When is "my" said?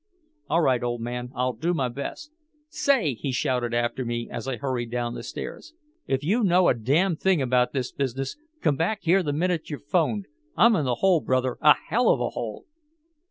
1.75-1.87